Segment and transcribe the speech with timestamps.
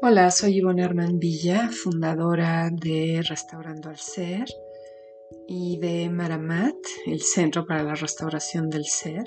[0.00, 4.44] Hola, soy Ivonne Armand Villa, fundadora de Restaurando al Ser
[5.48, 9.24] y de Maramat, el Centro para la Restauración del Ser.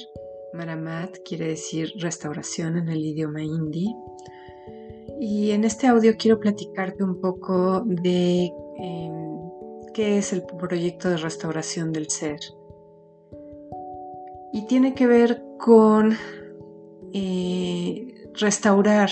[0.54, 3.93] Maramat quiere decir restauración en el idioma hindi.
[5.20, 11.18] Y en este audio quiero platicarte un poco de em, qué es el proyecto de
[11.18, 12.39] restauración del ser.
[14.54, 16.15] Y tiene que ver con
[17.14, 19.10] eh, restaurar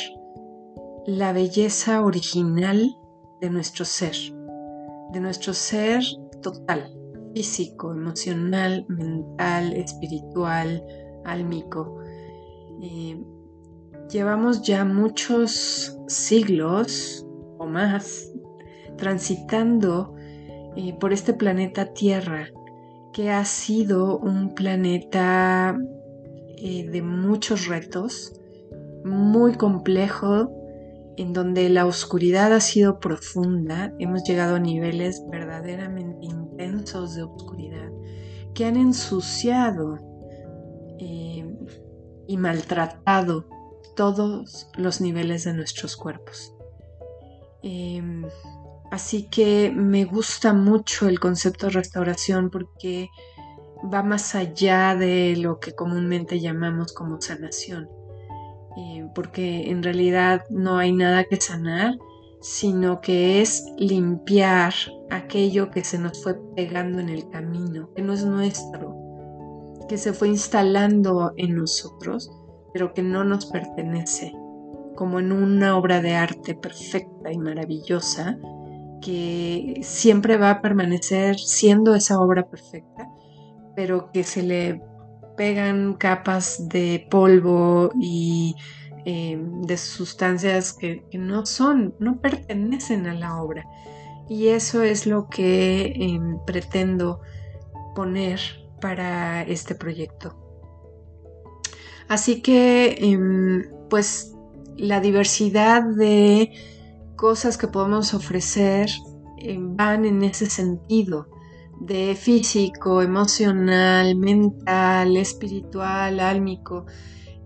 [1.06, 2.96] la belleza original
[3.42, 4.16] de nuestro ser,
[5.12, 6.04] de nuestro ser
[6.42, 6.94] total,
[7.34, 10.84] físico, emocional, mental, espiritual,
[11.26, 11.98] álmico.
[14.10, 17.26] llevamos ya muchos siglos
[17.60, 18.32] o más
[18.98, 20.16] transitando
[20.76, 22.48] eh, por este planeta Tierra,
[23.14, 25.78] que ha sido un planeta
[26.58, 28.34] eh, de muchos retos,
[29.04, 30.59] muy complejo,
[31.20, 37.92] en donde la oscuridad ha sido profunda, hemos llegado a niveles verdaderamente intensos de oscuridad
[38.54, 39.98] que han ensuciado
[40.98, 41.46] eh,
[42.26, 43.50] y maltratado
[43.98, 46.54] todos los niveles de nuestros cuerpos.
[47.64, 48.24] Em,
[48.90, 53.10] así que me gusta mucho el concepto de restauración porque
[53.94, 57.99] va más allá de lo que comúnmente llamamos como sanación.
[58.78, 61.98] Eh, porque en realidad no hay nada que sanar,
[62.42, 64.74] sino que es limpiar
[65.10, 68.96] aquello que se nos fue pegando en el camino, que no es nuestro,
[69.88, 72.32] que se fue instalando en nosotros,
[72.74, 74.34] pero que no nos pertenece,
[74.96, 78.38] como en una obra de arte perfecta y maravillosa,
[79.02, 83.10] que siempre va a permanecer siendo esa obra perfecta,
[83.76, 84.82] pero que se le
[85.40, 88.58] pegan capas de polvo y
[89.06, 93.66] eh, de sustancias que, no son, no pertenecen a la obra.
[94.28, 97.22] Y eso es lo que em, pretendo
[97.96, 98.42] poner
[98.82, 100.36] para este proyecto.
[102.10, 104.34] Así que, em, pues,
[104.76, 106.52] la diversidad de
[107.16, 108.90] cosas que podemos ofrecer
[109.38, 111.30] em, van en ese sentido
[111.80, 116.86] de físico, emocional, mental, espiritual, álmico.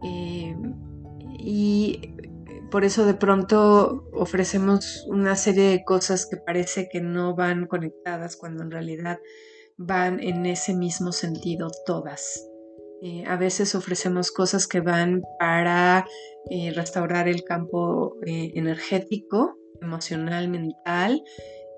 [0.04, 0.56] Eh,
[1.38, 2.16] y
[2.72, 8.36] por eso de pronto ofrecemos una serie de cosas que parece que no van conectadas
[8.36, 9.20] cuando en realidad
[9.78, 12.48] van en ese mismo sentido todas.
[13.04, 16.08] Eh, a veces ofrecemos cosas que van para
[16.50, 21.22] eh, restaurar el campo energético, emocional, mental,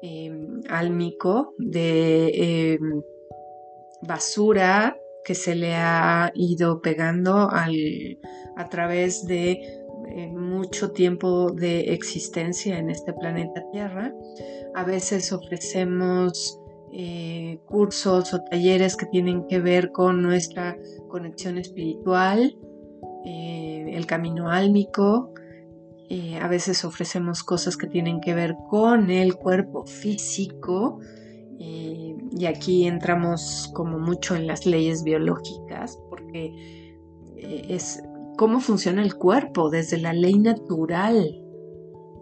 [0.08, 3.02] Em, álmico de em,
[4.04, 12.78] basura que se le ha ido pegando a través de eh, mucho tiempo de existencia
[12.78, 14.14] en este planeta Tierra.
[14.76, 16.60] A veces ofrecemos
[16.94, 20.78] eh, cursos o talleres que tienen que ver con nuestra
[21.08, 22.56] conexión espiritual,
[23.26, 25.34] eh, el camino álmico,
[26.08, 31.00] eh, a veces ofrecemos cosas que tienen que ver con el cuerpo físico
[31.60, 36.54] eh, y aquí entramos como mucho en las leyes biológicas porque
[37.38, 38.04] eh, es
[38.38, 41.42] cómo funciona el cuerpo desde la ley natural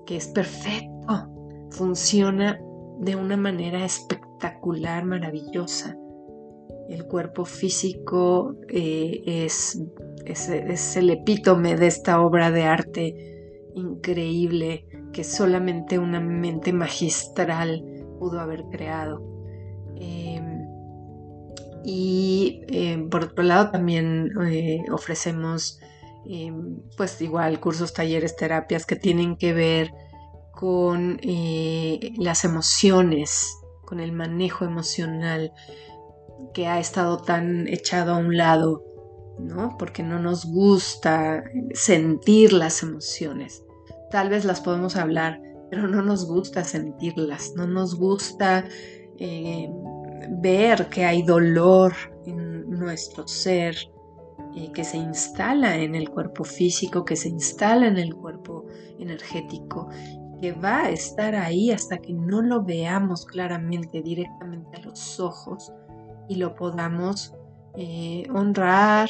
[0.06, 1.30] que es perfecto,
[1.72, 2.62] funciona
[3.00, 5.98] de una manera espectacular, maravillosa.
[6.90, 9.82] El cuerpo físico es,
[10.26, 13.33] es el epítome de esta obra de arte
[13.76, 17.84] increíble que solamente una mente magistral
[18.20, 19.22] pudo haber creado.
[19.96, 20.66] Em,
[21.86, 25.80] y em, por otro lado también eh, ofrecemos
[26.26, 29.92] em, pues igual cursos, talleres, terapias que tienen que ver
[30.52, 35.52] con eh, las emociones, con el manejo emocional
[36.54, 38.84] que ha estado tan echado a un lado
[39.40, 39.78] ¿no?
[39.78, 41.44] Porque no nos gusta
[41.74, 43.63] sentir las emociones.
[44.14, 48.64] Tal vez las podemos hablar, pero no nos gusta sentirlas, no nos gusta
[49.18, 49.68] eh,
[50.40, 51.94] ver que hay dolor
[52.28, 53.76] en nuestro ser,
[54.56, 58.68] eh, que se instala en el cuerpo físico, que se instala en el cuerpo
[59.00, 59.90] energético,
[60.40, 65.74] que va a estar ahí hasta que no lo veamos claramente, directamente a los ojos
[66.30, 67.34] y lo podamos
[67.78, 69.10] eh, honrar,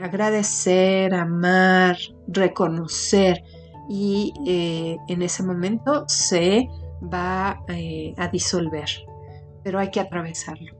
[0.00, 3.44] agradecer, amar, reconocer
[3.88, 6.68] y eh, en ese momento se
[7.02, 7.62] va
[8.16, 8.88] a disolver,
[9.62, 10.74] pero hay que atravesarlo.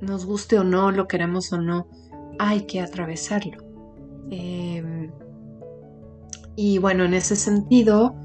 [0.00, 1.88] Nos guste o no, lo queremos o no,
[2.38, 3.58] hay que atravesarlo.
[4.30, 5.10] Em,
[6.56, 8.16] Y bueno, en ese sentido,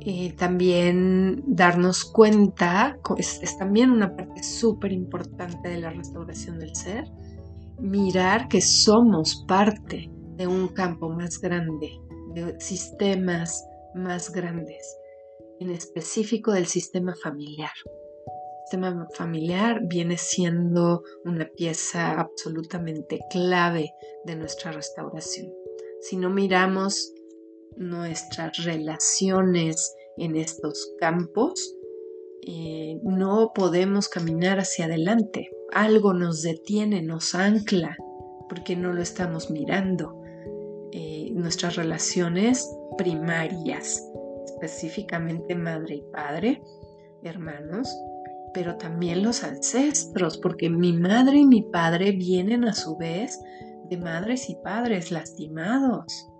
[0.00, 6.76] eh, también darnos cuenta, es, es también una parte súper importante de la restauración del
[6.76, 7.10] ser,
[7.80, 11.98] mirar que somos parte de un campo más grande,
[12.58, 14.98] sistemas más grandes,
[15.60, 17.70] en específico del sistema familiar.
[17.86, 23.92] El sistema familiar viene siendo una pieza absolutamente clave
[24.24, 25.52] de nuestra restauración.
[26.00, 27.12] Si no miramos
[27.76, 31.74] nuestras relaciones en estos campos,
[32.46, 35.50] eh, no podemos caminar hacia adelante.
[35.72, 37.96] Algo nos detiene, nos ancla,
[38.48, 40.22] porque no lo estamos mirando.
[41.36, 42.68] Nuestras relaciones
[42.98, 44.02] primarias,
[44.46, 46.62] específicamente madre y padre,
[47.22, 47.94] hermanos,
[48.54, 53.38] pero también los ancestros, porque mi madre y mi padre vienen a su vez
[53.90, 56.30] de madres y padres lastimados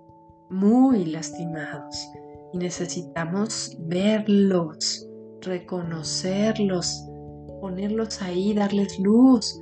[0.51, 2.09] muy lastimados
[2.53, 5.07] y necesitamos verlos,
[5.41, 7.05] reconocerlos,
[7.61, 9.61] ponerlos ahí, darles luz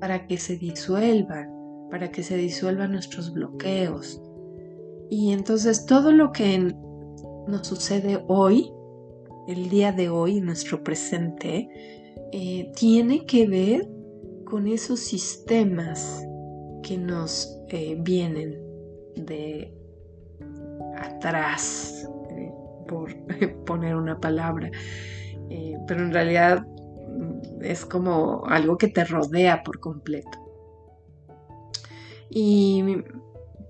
[0.00, 1.50] para que se disuelvan,
[1.90, 4.20] para que se disuelvan nuestros bloqueos.
[5.10, 6.74] Y entonces todo lo que
[7.46, 8.72] nos sucede hoy,
[9.46, 11.68] el día de hoy, nuestro presente,
[12.32, 13.88] eh, tiene que ver
[14.44, 16.26] con esos sistemas
[16.82, 18.60] que nos eh, vienen
[19.16, 19.72] de
[20.96, 22.52] atrás, eh,
[22.88, 23.14] por
[23.64, 24.70] poner una palabra,
[25.86, 30.46] pero en realidad mm, es como algo que te rodea por completo.
[32.28, 32.82] Y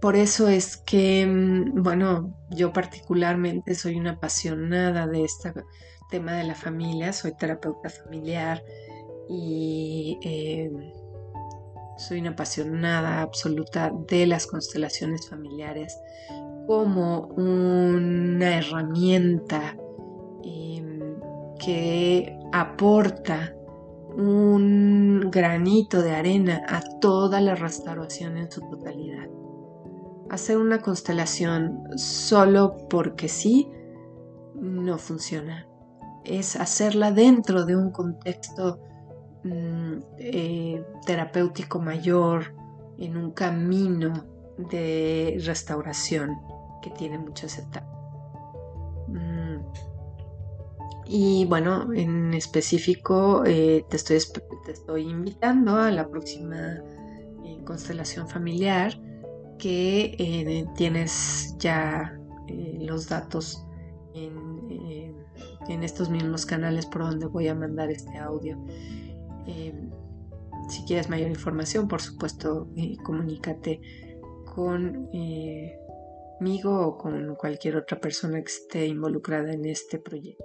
[0.01, 5.53] por eso es que, mm, bueno, yo particularmente soy una apasionada de este
[6.11, 8.63] tema de la familia, soy terapeuta familiar
[9.29, 10.71] y eh,
[11.97, 15.99] soy una apasionada absoluta de las constelaciones familiares
[16.67, 19.77] como una herramienta
[20.45, 21.17] em,
[21.59, 23.55] que aporta
[24.17, 29.29] un granito de arena a toda la restauración en su totalidad.
[30.31, 33.69] Hacer una constelación solo porque sí
[34.55, 35.67] no funciona.
[36.25, 38.81] Es hacerla dentro de un contexto
[39.45, 42.55] mm, eh, terapéutico mayor,
[42.99, 44.25] en un camino
[44.59, 46.37] de restauración
[46.83, 47.97] que tiene muchas etapas.
[49.09, 49.57] Mm.
[51.09, 54.19] Y bueno, en específico eh, te, estoy,
[54.65, 56.81] te, estoy, invitando a la próxima
[57.45, 58.99] eh, constelación familiar
[59.59, 62.19] que eh, tienes ya
[62.81, 63.65] los datos
[64.15, 65.17] en,
[65.69, 68.57] en, estos mismos canales por donde voy a mandar este audio.
[70.69, 72.69] si quieres mayor información, por supuesto,
[73.05, 73.81] comunícate
[74.45, 75.11] con
[76.39, 80.45] conmigo o con cualquier otra persona que esté involucrada en este proyecto.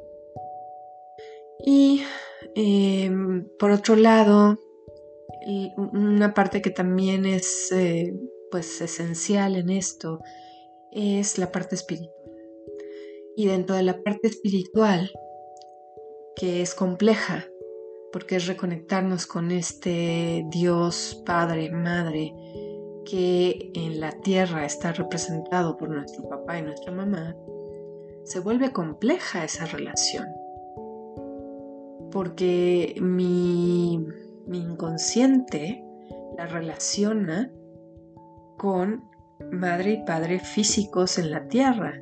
[1.66, 2.04] Y
[2.56, 4.58] em, por otro lado,
[5.78, 8.13] una parte que también es eh,
[8.51, 10.19] pues esencial en esto
[10.92, 12.13] es la parte espiritual.
[13.36, 15.09] Y dentro de la parte espiritual,
[16.36, 17.48] que es compleja,
[18.12, 22.33] porque es reconectarnos con este Dios, Padre, Madre,
[23.06, 27.36] que en la tierra está representado por nuestro papá y nuestra mamá,
[28.24, 30.27] se vuelve compleja esa relación.
[32.12, 34.05] Porque mi,
[34.51, 35.84] inconsciente
[36.38, 37.51] la relaciona
[38.62, 39.10] con
[39.51, 42.00] madre y padre físicos en la tierra,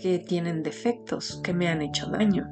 [0.00, 2.48] que tienen defectos, que me han hecho daño.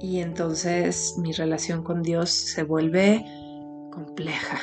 [0.00, 3.24] Y entonces mi relación con Dios se vuelve
[3.90, 4.60] compleja,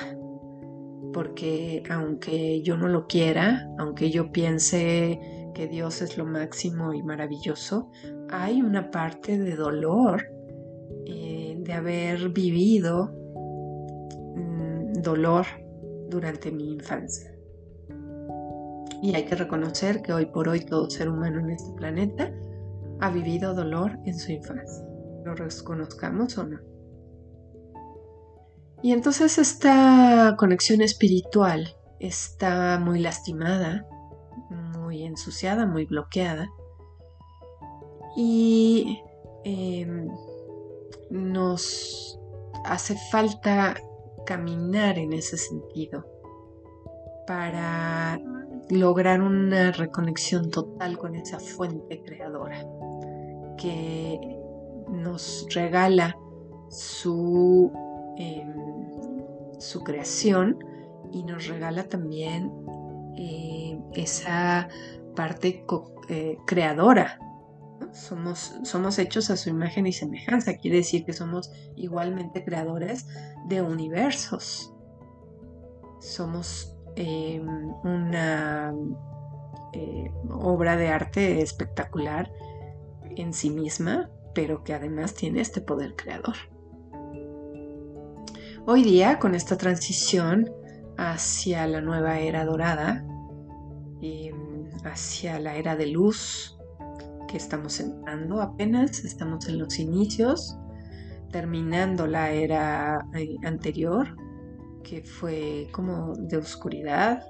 [1.11, 5.19] porque aunque yo no lo quiera, aunque yo piense
[5.53, 7.91] que Dios es lo máximo y maravilloso,
[8.29, 10.25] hay una parte de dolor
[11.05, 13.11] eh, de haber vivido
[14.37, 15.45] mm, dolor
[16.09, 17.31] durante mi infancia.
[19.01, 22.31] Y hay que reconocer que hoy por hoy todo ser humano en este planeta
[22.99, 24.85] ha vivido dolor en su infancia,
[25.25, 26.59] lo reconozcamos o no.
[28.83, 33.87] Y entonces esta conexión espiritual está muy lastimada,
[34.49, 36.49] muy ensuciada, muy bloqueada.
[38.15, 39.01] Y
[39.43, 40.07] em,
[41.09, 42.19] nos
[42.65, 43.75] hace falta
[44.25, 46.05] caminar en ese sentido
[47.27, 48.19] para
[48.71, 52.65] lograr una reconexión total con esa fuente creadora
[53.57, 54.19] que
[54.89, 56.17] nos regala
[56.69, 57.71] su
[59.61, 60.57] su creación
[61.11, 62.51] y nos regala también
[63.17, 64.67] eh, esa
[65.15, 65.65] parte
[66.09, 67.19] eh, creadora.
[67.93, 73.05] Somos, somos hechos a su imagen y semejanza, quiere decir que somos igualmente creadores
[73.47, 74.73] de universos.
[75.99, 77.47] Somos em,
[77.83, 78.73] una
[79.73, 82.31] eh, obra de arte espectacular
[83.15, 86.35] en sí misma, pero que además tiene este poder creador.
[88.65, 90.49] Hoy día, con esta transición
[90.97, 93.03] hacia la nueva era dorada,
[94.01, 96.57] em, hacia la era de luz
[97.27, 100.57] que estamos entrando apenas, estamos en los inicios,
[101.31, 104.15] terminando la era eh, anterior,
[104.83, 107.25] que fue como de oscuridad,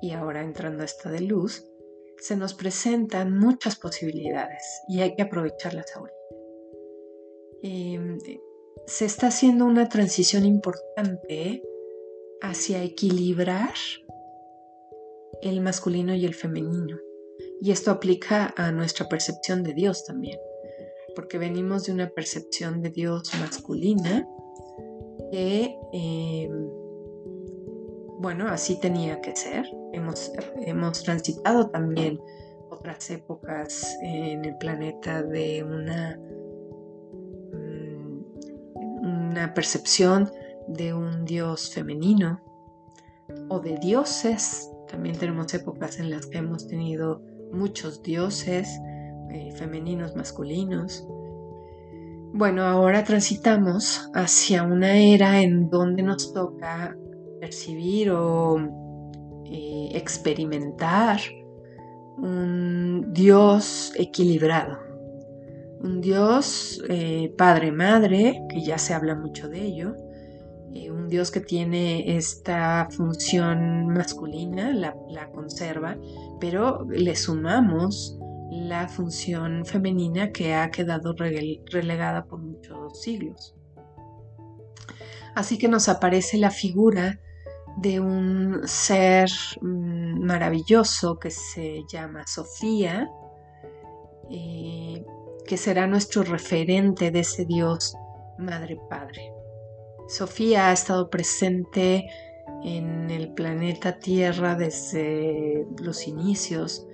[0.00, 1.64] y ahora entrando a esta de luz,
[2.18, 6.12] se nos presentan muchas posibilidades y hay que aprovecharlas ahora.
[7.62, 8.18] Em,
[8.86, 11.62] se está haciendo una transición importante
[12.40, 13.74] hacia equilibrar
[15.42, 16.98] el masculino y el femenino.
[17.60, 20.38] Y esto aplica a nuestra percepción de Dios también,
[21.14, 24.26] porque venimos de una percepción de Dios masculina
[25.30, 26.75] que, em,
[28.18, 29.66] bueno, así tenía que ser.
[29.92, 32.20] Hemos, hemos transitado también
[32.70, 36.18] otras épocas en el planeta de una,
[37.52, 40.30] mm, una percepción
[40.68, 42.40] de un Dios femenino
[43.48, 47.20] o de dioses también tenemos épocas en las que hemos tenido
[47.52, 48.80] muchos dioses
[49.30, 51.06] eh, femeninos, masculinos.
[52.32, 56.96] Bueno, ahora transitamos hacia una era en donde nos toca
[57.40, 58.58] percibir o
[59.44, 61.20] eh, experimentar
[62.18, 64.78] un Dios equilibrado,
[65.80, 69.94] un Dios eh, Padre-Madre, que ya se habla mucho de ello,
[70.74, 75.96] eh, un Dios que tiene esta función masculina, la, conserva,
[76.40, 78.18] pero le sumamos
[78.50, 83.54] la función femenina que ha quedado relegada por muchos siglos.
[85.34, 87.20] Así que nos aparece la figura
[87.76, 89.28] de un ser
[89.60, 93.10] mm, maravilloso que se llama Sofía,
[94.30, 95.04] eh,
[95.46, 97.94] que será nuestro referente de ese Dios
[98.38, 99.32] Madre Padre.
[100.08, 102.06] Sofía ha estado presente
[102.64, 106.86] en el planeta Tierra desde los inicios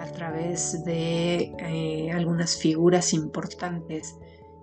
[0.00, 4.16] a través de eh, algunas figuras importantes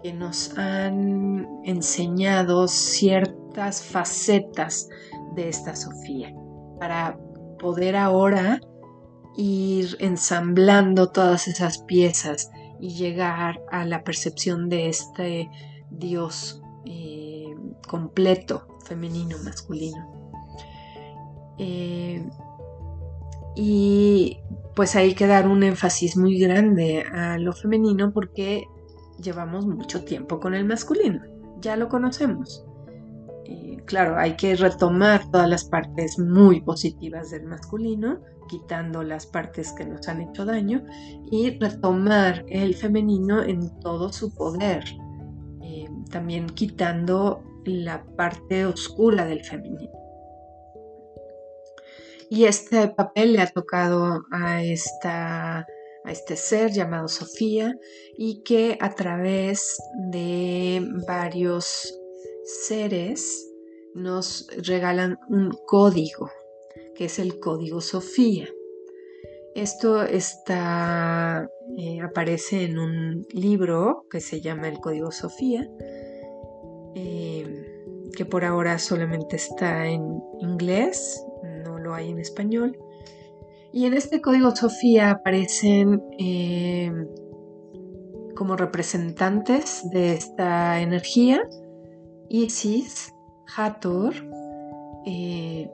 [0.03, 4.89] que nos han enseñado ciertas facetas
[5.35, 6.33] de esta Sofía
[6.79, 7.17] para
[7.59, 8.59] poder ahora
[9.35, 15.49] ir ensamblando todas esas piezas y llegar a la percepción de este
[15.89, 17.55] Dios eh,
[17.87, 20.11] completo, femenino, masculino.
[21.57, 22.27] Eh,
[23.55, 24.39] y
[24.75, 28.67] pues hay que dar un énfasis muy grande a lo femenino porque
[29.21, 31.21] llevamos mucho tiempo con el masculino,
[31.59, 32.65] ya lo conocemos.
[33.85, 39.85] Claro, hay que retomar todas las partes muy positivas del masculino, quitando las partes que
[39.85, 40.85] nos han hecho daño,
[41.31, 44.83] y retomar el femenino en todo su poder,
[45.61, 49.91] eh, también quitando la parte oscura del femenino.
[52.29, 57.75] Y este papel le ha tocado a, esta, a este ser llamado Sofía
[58.17, 59.77] y que a través
[60.09, 61.99] de varios
[62.43, 63.49] seres
[63.93, 66.29] nos regalan un código,
[66.95, 68.47] que es el código Sofía.
[69.55, 71.47] Esto está,
[71.77, 75.69] eh, aparece en un libro que se llama El Código Sofía
[76.95, 77.45] eh,
[78.15, 81.25] que por ahora solamente está en inglés,
[81.65, 82.77] no lo hay en español.
[83.71, 86.91] Y en este código Sofía aparecen eh,
[88.35, 91.41] como representantes de esta energía
[92.29, 93.13] Isis,
[93.55, 94.13] Hathor,
[95.05, 95.71] eh,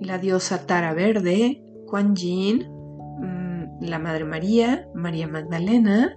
[0.00, 6.16] la diosa Tara Verde, Kuan Yin, mm, la Madre María, María Magdalena,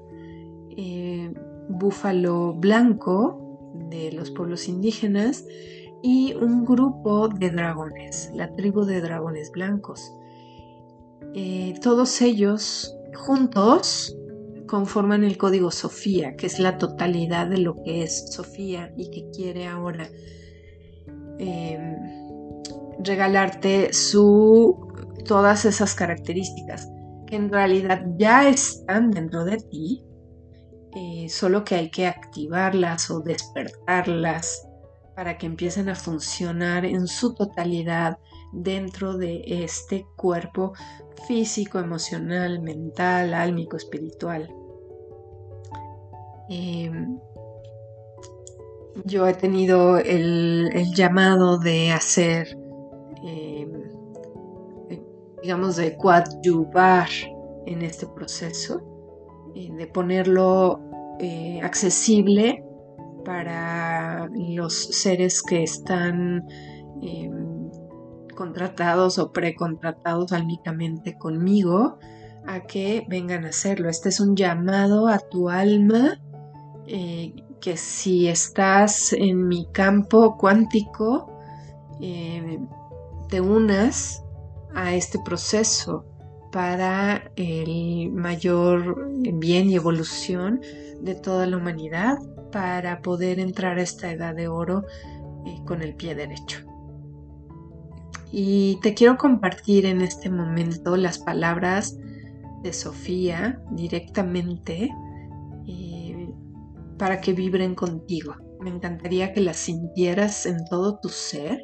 [1.70, 3.42] Búfalo Blanco,
[3.90, 5.46] de los pueblos indígenas
[6.02, 10.14] y un grupo de dragones, la tribu de dragones blancos.
[11.34, 14.16] Eh, todos ellos juntos
[14.72, 19.30] conforman el código Sofía, que es la totalidad de lo que es Sofía y que
[19.30, 20.10] quiere ahora
[21.40, 21.98] em,
[23.04, 24.88] regalarte su,
[25.26, 26.90] todas esas características
[27.28, 30.06] que en realidad ya están dentro de ti,
[30.96, 34.66] eh, solo que hay que activarlas o despertarlas
[35.18, 38.20] para que empiecen a funcionar en su totalidad
[38.54, 40.72] dentro de este cuerpo
[41.28, 44.50] físico, emocional, mental, álmico, espiritual.
[46.54, 47.18] Em,
[49.06, 52.58] yo he tenido el, llamado de hacer,
[53.24, 53.72] em,
[55.42, 57.08] digamos, de coadyuvar
[57.66, 58.82] en este proceso,
[59.56, 60.82] eh, de ponerlo
[61.20, 62.66] eh, accesible
[63.24, 66.44] para los seres que están
[67.02, 67.72] em,
[68.36, 71.98] contratados o precontratados álmicamente conmigo
[72.46, 73.88] a que vengan a hacerlo.
[73.88, 76.20] Este es un llamado a tu alma
[76.94, 81.32] eh, que si estás en mi campo cuántico,
[82.02, 82.60] eh,
[83.30, 84.22] te unas
[84.76, 86.06] a este proceso
[86.52, 90.60] para el mayor bien y evolución
[91.00, 92.18] de toda la humanidad
[92.52, 94.84] para poder entrar a esta edad de oro
[95.46, 96.60] eh, con el pie derecho.
[98.34, 101.98] Y te quiero compartir en este momento las palabras
[102.64, 104.92] de Sofía directamente
[107.02, 108.36] para que vibren contigo.
[108.60, 111.60] Me encantaría que las sintieras en todo tu ser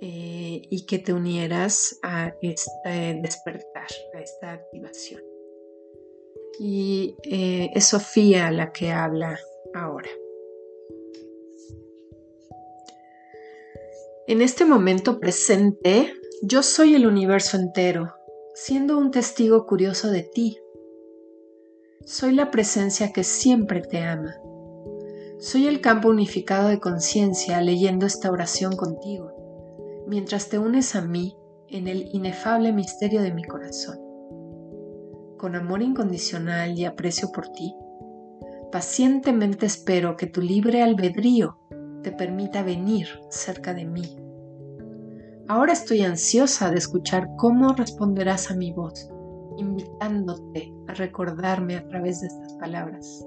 [0.00, 5.22] eh, y que te unieras a este despertar, a esta activación.
[6.58, 9.38] Y es Sofía la que habla
[9.72, 10.10] ahora.
[14.26, 18.16] En este momento presente, yo soy el universo entero,
[18.54, 20.58] siendo un testigo curioso de ti.
[22.04, 24.34] Soy la presencia que siempre te ama.
[25.38, 31.36] Soy el campo unificado de conciencia leyendo esta oración contigo, mientras te unes a mí
[31.68, 33.98] en el inefable misterio de mi corazón.
[35.38, 37.74] Con amor incondicional y aprecio por ti,
[38.70, 41.58] Pacientemente espero que tu libre albedrío
[42.04, 44.16] te permita venir cerca de mí.
[45.48, 49.10] Ahora estoy ansiosa de escuchar cómo responderás a mi voz,
[49.60, 53.26] invitándote a recordarme a través de estas palabras.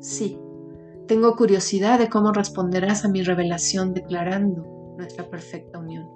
[0.00, 0.38] Sí,
[1.06, 6.08] tengo curiosidad de cómo responderás a mi revelación declarando nuestra perfecta unión.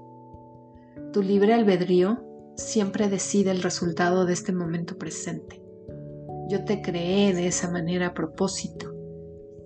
[1.12, 2.22] Tu libre albedrío
[2.56, 5.62] siempre decide el resultado de este momento presente.
[6.48, 8.92] Yo te creé de esa manera a propósito.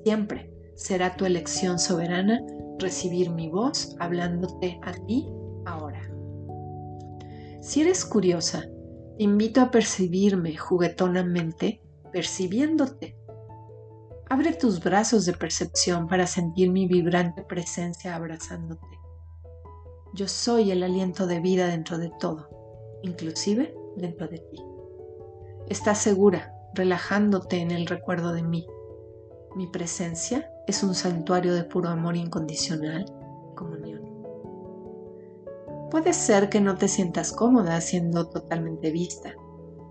[0.04, 2.40] Siempre será tu elección soberana
[2.78, 5.26] recibir mi voz hablándote a ti
[5.64, 6.02] ahora.
[7.60, 8.64] Si eres curiosa,
[9.16, 11.80] te invito a percibirme juguetonamente
[12.12, 13.16] percibiéndote.
[14.28, 18.86] Abre tus brazos de percepción para sentir mi vibrante presencia abrazándote.
[20.14, 22.48] Yo soy el aliento de vida dentro de todo,
[23.02, 24.62] inclusive dentro de ti.
[25.68, 28.66] Estás segura relajándote en el recuerdo de mí.
[29.54, 33.06] Mi presencia es un santuario de puro amor incondicional,
[33.54, 33.95] comunión.
[35.96, 39.32] Puede ser que no te sientas cómoda siendo totalmente vista.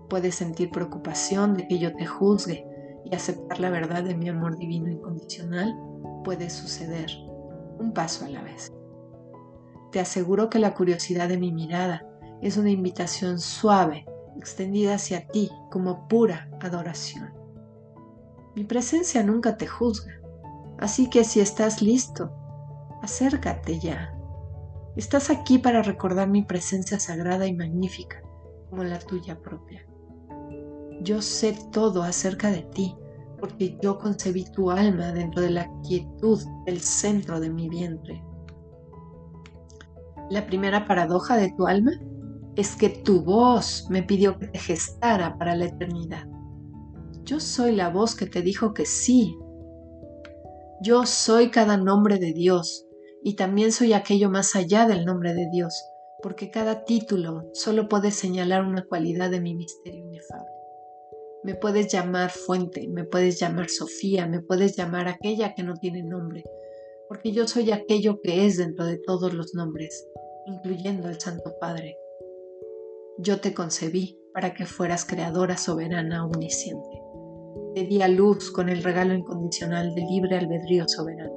[0.08, 2.64] Puedes sentir preocupación de que yo te juzgue
[3.04, 5.76] y aceptar la verdad de mi amor divino incondicional
[6.22, 7.10] puede suceder,
[7.80, 8.70] un paso a la vez.
[9.90, 12.06] Te aseguro que la curiosidad de mi mirada
[12.40, 17.34] es una invitación suave extendida hacia ti como pura adoración.
[18.54, 20.12] Mi presencia nunca te juzga,
[20.78, 22.30] así que si estás listo,
[23.02, 24.15] acércate ya.
[24.96, 28.22] Estás aquí para recordar mi presencia sagrada y magnífica
[28.70, 29.86] como la tuya propia.
[31.02, 32.96] Yo sé todo acerca de ti,
[33.38, 38.24] porque yo concebí tu alma dentro de la quietud del centro de mi vientre.
[40.30, 41.92] La primera paradoja de tu alma
[42.56, 46.26] es que tu voz me pidió que te gestara para la eternidad.
[47.24, 49.36] Yo soy la voz que te dijo que sí.
[50.82, 52.85] Yo soy cada nombre de Dios
[53.26, 55.90] y también soy aquello más allá del nombre de Dios,
[56.22, 60.46] porque cada título solo puede señalar una cualidad de mi misterio inefable.
[61.42, 66.04] Me puedes llamar fuente, me puedes llamar Sofía, me puedes llamar aquella que no tiene
[66.04, 66.44] nombre,
[67.08, 70.06] porque yo soy aquello que es dentro de todos los nombres,
[70.46, 71.96] incluyendo el Santo Padre.
[73.18, 77.02] Yo te concebí para que fueras creadora soberana omnisciente.
[77.74, 81.35] Te di a luz con el regalo incondicional de libre albedrío soberano,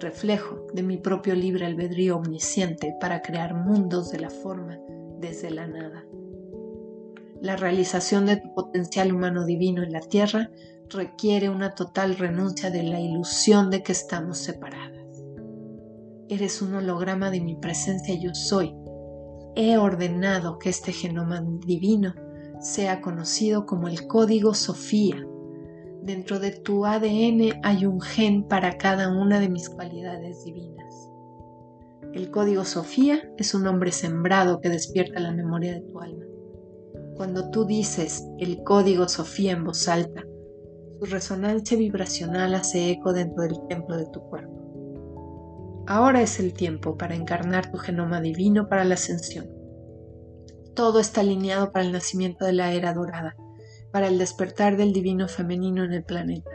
[0.00, 4.78] reflejo de mi propio libre albedrío omnisciente para crear mundos de la forma
[5.18, 6.04] desde la nada.
[7.40, 10.50] La realización de tu potencial humano divino en la tierra
[10.88, 15.24] requiere una total renuncia de la ilusión de que estamos separadas.
[16.28, 18.74] Eres un holograma de mi presencia yo soy
[19.56, 22.14] he ordenado que este genoma divino
[22.60, 25.24] sea conocido como el código Sofía,
[26.04, 31.10] Dentro de tu ADN hay un gen para cada una de mis cualidades divinas.
[32.12, 36.26] El código Sofía es un hombre sembrado que despierta la memoria de tu alma.
[37.16, 40.26] Cuando tú dices el código Sofía en voz alta,
[40.98, 45.84] su resonancia vibracional hace eco dentro del templo de tu cuerpo.
[45.86, 49.48] Ahora es el tiempo para encarnar tu genoma divino para la ascensión.
[50.74, 53.34] Todo está alineado para el nacimiento de la era dorada,
[53.94, 56.50] para el despertar del divino femenino en el planeta.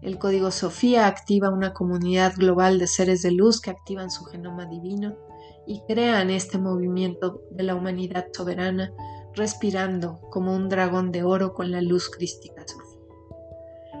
[0.00, 4.64] El código Sofía activa una comunidad global de seres de luz que activan su genoma
[4.64, 5.18] divino
[5.66, 8.90] y crean este movimiento de la humanidad soberana,
[9.34, 13.02] respirando como un dragón de oro con la luz crística Sofía.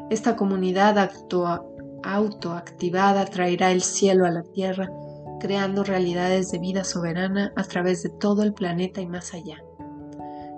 [0.08, 1.10] Esta comunidad
[2.02, 4.90] autoactivada traerá el cielo a la tierra,
[5.40, 9.58] creando realidades de vida soberana a través de todo el planeta y más allá.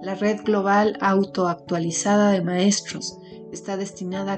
[0.02, 3.20] La red global autoactualizada de maestros
[3.52, 4.32] está destinada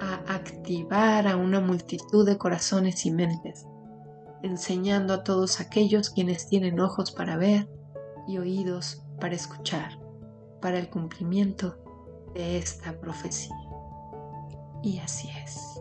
[0.00, 3.64] a activar a una multitud de corazones y mentes,
[4.42, 7.68] enseñando a todos aquellos quienes tienen ojos para ver
[8.26, 10.00] y oídos para escuchar,
[10.60, 11.76] para el cumplimiento
[12.34, 13.54] de esta profecía.
[14.82, 15.80] Y así es.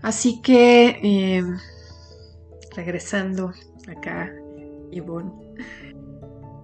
[0.00, 1.42] Así que, eh,
[2.76, 3.52] regresando
[3.88, 4.32] acá,
[4.92, 5.32] Ivonne,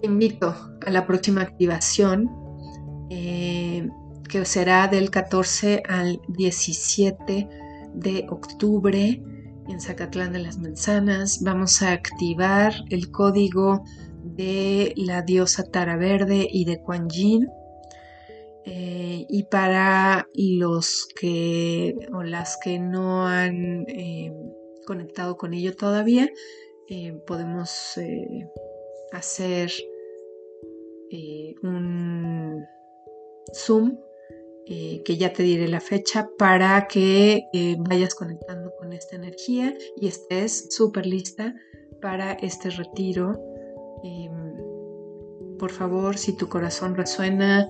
[0.01, 2.29] te invito a la próxima activación.
[3.09, 3.87] Eh,
[4.27, 7.47] que será del 14 al 17
[7.93, 9.21] de octubre
[9.67, 11.41] en Zacatlán de las Manzanas.
[11.41, 13.83] Vamos a activar el código
[14.23, 17.47] de la diosa Tara Verde y de Kuan Yin.
[18.65, 24.33] Eh, y para los que o las que no han eh,
[24.87, 26.29] conectado con ello todavía,
[26.89, 27.99] eh, podemos
[29.11, 29.71] hacer
[31.63, 32.65] un
[33.53, 33.97] Zoom
[34.67, 39.77] eh, que ya te diré la fecha para que eh, vayas conectando con esta energía
[39.95, 41.53] y estés súper lista
[42.01, 43.33] para este retiro.
[45.59, 47.69] Por favor, si tu corazón resuena,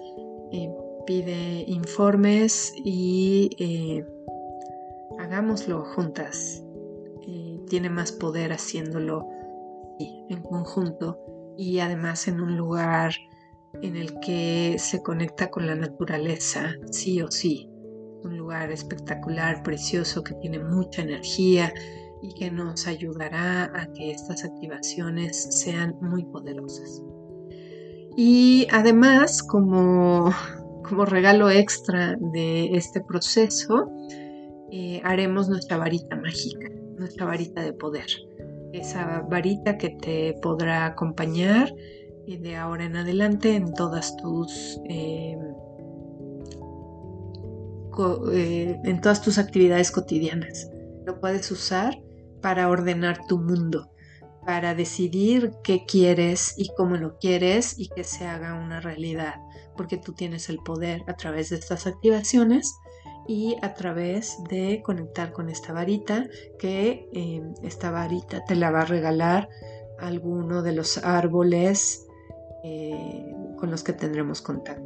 [0.51, 0.69] eh,
[1.05, 3.49] pide informes y
[5.19, 6.64] hagámoslo juntas.
[7.65, 9.27] Tiene más poder haciéndolo
[9.99, 11.19] en conjunto
[11.57, 13.13] y además en un lugar
[13.81, 17.69] en el que se conecta con la naturaleza, sí o sí.
[18.23, 21.71] Un lugar espectacular, precioso, que tiene mucha energía
[22.21, 27.03] y que nos ayudará a que estas activaciones sean muy poderosas.
[28.17, 30.31] Y además, como,
[30.83, 33.91] como regalo extra de este proceso,
[34.71, 38.07] eh, haremos nuestra varita mágica, nuestra varita de poder.
[38.73, 41.73] Esa varita que te podrá acompañar
[42.27, 45.39] de ahora en adelante en todas tus em,
[48.33, 50.69] eh, en todas tus actividades cotidianas.
[51.05, 52.01] Lo puedes usar
[52.41, 53.89] para ordenar tu mundo,
[54.45, 59.35] para decidir qué quieres y cómo lo quieres y que se haga una realidad,
[59.77, 62.75] porque tú tienes el poder a través de estas activaciones
[63.27, 66.27] y a través de conectar con esta varita,
[66.59, 69.49] que em, esta varita te la va a regalar
[69.99, 72.05] alguno de los árboles
[72.63, 74.83] eh, con los que tendremos contacto.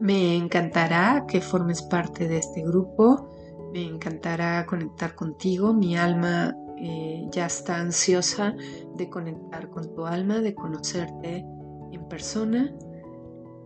[0.00, 3.30] Me encantará que formes parte de este grupo,
[3.72, 8.56] me encantará conectar contigo, mi alma eh, ya está ansiosa
[8.96, 11.46] de conectar con tu alma, de conocerte
[11.92, 12.74] en persona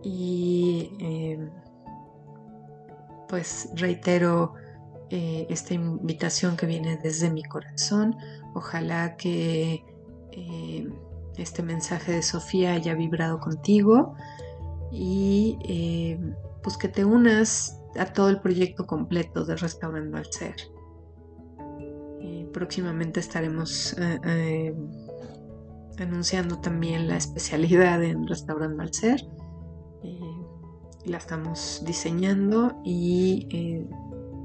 [0.03, 0.91] y
[3.29, 4.53] pues reitero
[5.09, 8.15] eh, esta invitación que viene desde mi corazón.
[8.53, 9.83] Ojalá que
[10.31, 10.93] em,
[11.37, 14.15] este mensaje de Sofía haya vibrado contigo
[14.91, 16.19] y eh,
[16.63, 20.55] pues que te unas a todo el proyecto completo de Restaurando al Ser.
[22.21, 24.75] Eh, próximamente estaremos eh,
[25.99, 29.21] anunciando también la especialidad en Restaurando al Ser.
[31.07, 33.87] La estamos diseñando y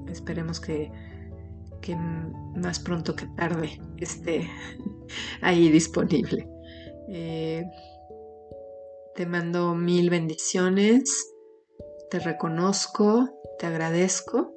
[0.08, 0.90] esperemos que,
[1.80, 4.48] que más pronto que tarde esté
[5.40, 6.48] ahí disponible.
[7.08, 7.64] Eh,
[9.14, 11.34] te mando mil bendiciones,
[12.10, 14.54] te reconozco, te agradezco,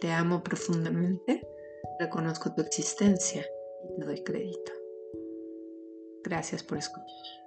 [0.00, 1.46] te amo profundamente,
[1.98, 3.44] reconozco tu existencia
[3.84, 4.72] y te doy crédito.
[6.22, 7.41] Gracias por escuchar.